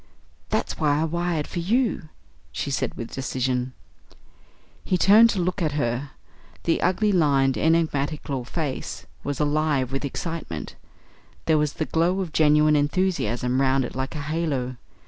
[0.49, 2.09] "That's why I wired for you,"
[2.51, 3.73] she said with decision.
[4.83, 6.09] He turned to look at her.
[6.63, 10.73] The ugly, lined, enigmatical face was alive with excitement.
[11.45, 14.77] There was the glow of genuine enthusiasm round it like a halo.